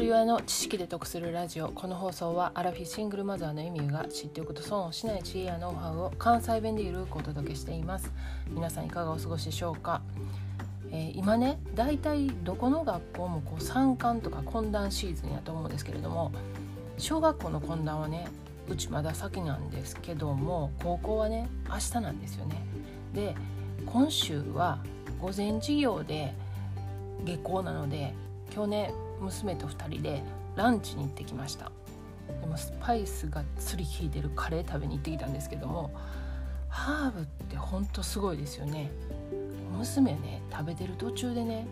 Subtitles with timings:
[0.00, 1.68] 人親の知識で得するラジオ。
[1.68, 8.12] この放送はアラフィシングルマザーのエミューが知っておくと損をしない知恵やノウハウを関西弁でゆるくお届けしています。
[8.50, 10.02] 皆さんいかがお過ごしでしょうか、
[10.90, 16.30] えー、今ねだいたいどこの学校もこう参観とか懇談シーズンやと思うんですけれども
[16.98, 18.28] 小学校の懇談はね
[18.68, 22.56] うちまだ先なんですけども高校はね明日なんですよね。
[23.14, 23.34] で
[23.86, 24.78] 今週は
[25.22, 26.34] 午前授業で
[27.24, 28.12] 下校なので
[28.56, 30.22] 今日ね娘と2人で
[30.56, 31.70] ランチに行ってきました。
[32.40, 35.92] でもスパイスがっつり効いてるカレー食べに行ってきたんですけども
[36.68, 38.90] ハーブってほんとすごいですよね。
[39.76, 41.66] 娘ね食べてる途中でね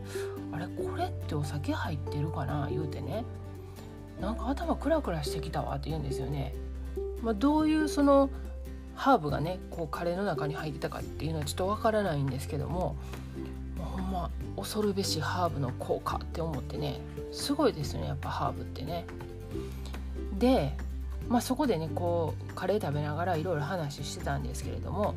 [0.52, 2.68] あれこれってお酒入ってるかな？
[2.70, 3.24] 言うてね
[4.20, 6.54] なんか頭クラクラしてきたわって言うんですよね、
[7.22, 8.28] まあ、どういうその
[8.94, 12.94] ハーブがねこうカレーの中に入ってたかっていうのはちょっとわからないんですけども
[14.56, 17.00] 恐るべしハーブの効果って思ってね
[17.32, 19.06] すごいですねやっぱハーブってね。
[20.38, 20.76] で、
[21.28, 25.14] まあ、そこでねこうカレー食べながらいろいろ話してたんですけれども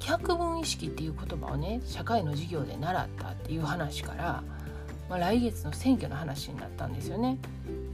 [0.00, 4.42] 百分意識っていう言葉をね社会の授業で習ったっていう話から、
[5.08, 7.38] まあ、来月の選挙の話になったんですよね。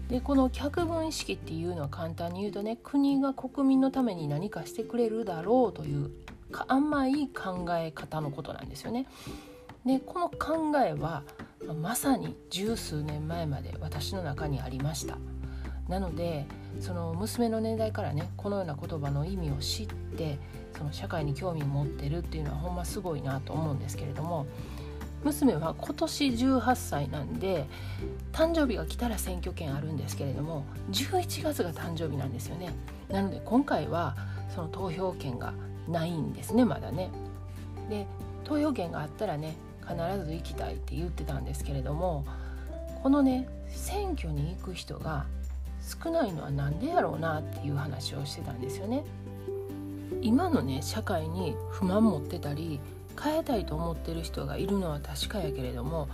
[0.08, 6.10] でこの脚分意識っていうのは簡単に言うとね国が国民のために何かしてくれるだろうという
[6.66, 9.06] 甘い考え方のことなんですよね。
[9.88, 11.22] でこの考えは
[11.80, 15.16] まさに十数年前まで私の中にありました。
[15.88, 16.46] なので
[16.80, 20.38] その娘の年代からねこのような言葉の意味を知って
[20.76, 24.46] その社会に興味を持ってるっていうのはほんますごいなと思うんですけれども
[25.24, 27.66] 娘は今年18歳なんで
[28.32, 32.74] 誕生日が来たら選挙権あるんですけれども11月が誕生日なんですよね
[33.08, 34.14] なので今回は
[34.54, 35.54] その投票権が
[35.88, 37.10] ないんですねまだね
[37.88, 38.06] で
[38.44, 39.56] 投票権があったらね
[39.88, 42.24] 必ず行きたいって言ってたんですけれども
[43.02, 45.26] このね選挙に行く人が
[46.02, 49.04] 少ないのは何でやろうなっていう話をしてたんですよね。
[50.20, 52.80] 今のね社会に不満持ってたり
[53.22, 56.08] 変えたいと思ってる人がいるのは確かやけれども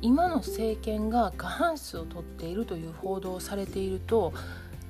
[0.00, 4.32] 今の政権が過半数を取っているという報道をされていると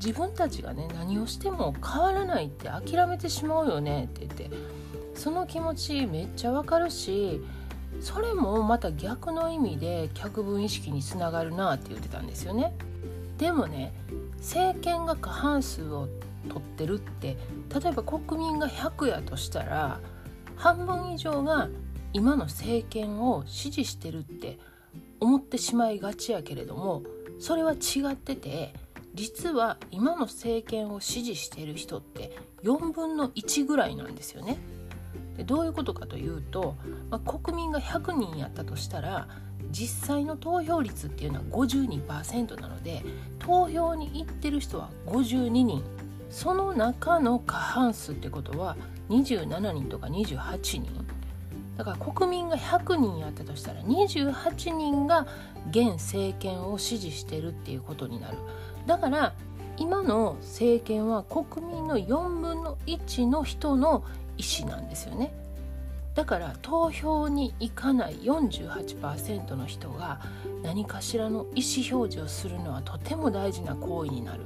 [0.05, 4.51] 自分たちがね何をしても変わらないって諦めてしまうよねって言って
[5.15, 7.41] その気持ちめっちゃわかるし
[8.03, 12.75] それもまた逆の意味で脚分意識につながるなって言ってたんですよね。
[13.39, 13.95] でもね
[14.39, 16.09] 政権が過半数を
[16.49, 17.37] 取ってるって
[17.73, 20.01] 例えば国民が100やとしたら
[20.57, 21.69] 半分以上が
[22.13, 24.59] 今の政権を支持してるって
[25.21, 27.05] 思ってしまいがちやけれども
[27.39, 28.75] それは違ってて
[29.15, 34.59] 実は今の政権を支持してる人って4分の1ぐらいなんですよね。
[35.37, 36.77] でどういうことかというと、
[37.11, 39.29] まあ、国民が100人やったとしたら
[39.71, 43.03] 実際の投票率っていうのは52%なので
[43.39, 45.83] 投票に行ってる人は52人。
[46.31, 48.77] その中の過半数ってことは
[49.11, 50.87] 27人とか28人。
[51.77, 55.27] だから国民が100人やったとしたら28人が
[55.71, 58.39] 現政権を支持してるっていうことになる。
[58.87, 59.35] だから
[59.77, 64.05] 今の政権は国民の4分の1の人の
[64.39, 65.33] 意思なんですよね
[66.15, 70.21] だから投票に行かない48%の人が
[70.63, 74.43] 何かしらの意思表示をするのはとても大事な行為になる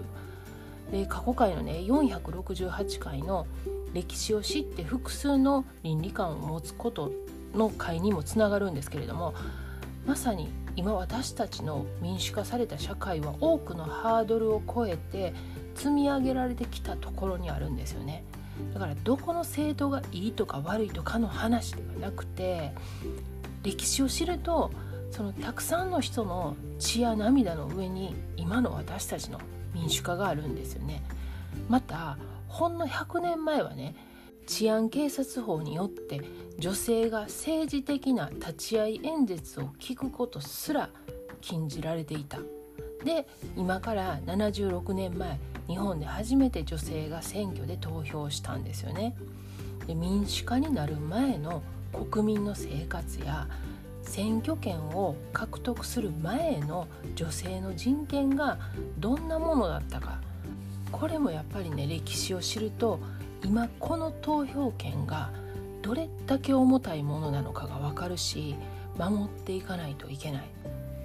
[0.93, 3.47] で過去回のね468回の
[3.93, 7.11] 歴史を知って複数の倫理観を持つこと
[7.55, 9.35] の会にもつながるんですけれども
[10.07, 15.33] まさに今私たちの民主化された社会は多くのハードルを超えて
[15.75, 18.23] 積み上げられてきたところにあるんですよね。
[18.75, 22.73] だからどこの政党がいいとか悪いとかの話ではなくて
[23.63, 24.71] 歴史を知ると
[25.11, 29.41] そのたくさんの人の血や涙の上に今の私たちの
[29.75, 31.03] 民主化があるんですよね。
[31.69, 32.19] また
[32.49, 33.95] ほんの100年前はね
[34.47, 36.21] 治安警察法によって
[36.59, 40.91] 女性が政治的な立ち会い演説を聞くことすら
[41.41, 42.39] 禁じられていた。
[43.05, 43.27] で
[43.57, 45.39] 今から76年前
[45.69, 49.17] 日本で初めて女性が選挙で投票したんですよね。
[49.87, 51.63] で民主化になる前の
[52.11, 53.49] 国民の生活や
[54.03, 58.59] 選挙権を獲得する前の女性の人権が
[58.99, 60.21] どんなものだったか
[60.93, 63.01] これもやっぱりね歴史を知ると
[63.45, 65.31] 今この投票権が
[65.83, 68.55] どれだけ重たいものなのかが分かるし
[68.97, 70.45] 守っていかないといけない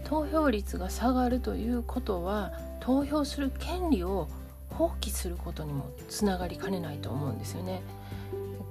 [0.04, 4.28] 投票率が下がるということは投票する権利を
[4.78, 7.82] 放棄することにもつながりかねないと思うんですよね。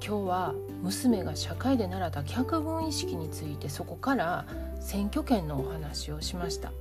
[0.04, 4.46] 今日は娘が社会で習った脚分意識についてそこから
[4.80, 6.72] 選挙権のお話をしました。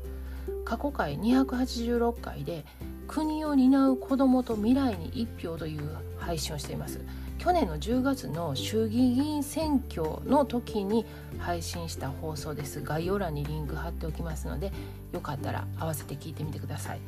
[0.63, 2.65] 過去回286回で
[3.07, 7.01] 国を担う子どもと未来に一票という配信をしています。
[7.39, 11.05] 去年の10月の衆議院選挙の時に
[11.39, 12.81] 配信した放送です。
[12.81, 14.71] 概要欄にリンク貼っておきますので
[15.11, 16.99] よかったら合わせて聞いてみてください。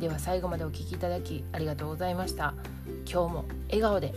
[0.00, 2.54] では最後までお聴きいただきありがとうございました。
[3.10, 4.14] 今日も笑顔で。